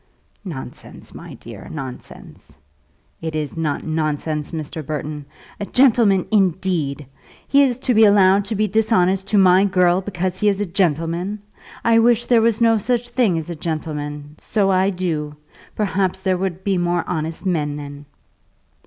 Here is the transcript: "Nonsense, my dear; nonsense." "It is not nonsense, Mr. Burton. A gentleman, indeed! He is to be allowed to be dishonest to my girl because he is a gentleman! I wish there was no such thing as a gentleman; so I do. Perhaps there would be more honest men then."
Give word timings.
"Nonsense, 0.43 1.13
my 1.13 1.35
dear; 1.35 1.69
nonsense." 1.69 2.57
"It 3.21 3.35
is 3.35 3.55
not 3.55 3.83
nonsense, 3.83 4.49
Mr. 4.49 4.83
Burton. 4.83 5.27
A 5.59 5.65
gentleman, 5.67 6.25
indeed! 6.31 7.05
He 7.47 7.61
is 7.61 7.77
to 7.81 7.93
be 7.93 8.05
allowed 8.05 8.43
to 8.45 8.55
be 8.55 8.67
dishonest 8.67 9.27
to 9.27 9.37
my 9.37 9.63
girl 9.65 10.01
because 10.01 10.39
he 10.39 10.49
is 10.49 10.59
a 10.59 10.65
gentleman! 10.65 11.43
I 11.85 11.99
wish 11.99 12.25
there 12.25 12.41
was 12.41 12.59
no 12.61 12.79
such 12.79 13.09
thing 13.09 13.37
as 13.37 13.51
a 13.51 13.55
gentleman; 13.55 14.37
so 14.39 14.71
I 14.71 14.89
do. 14.89 15.35
Perhaps 15.75 16.21
there 16.21 16.35
would 16.39 16.63
be 16.63 16.79
more 16.79 17.07
honest 17.07 17.45
men 17.45 17.75
then." 17.75 18.07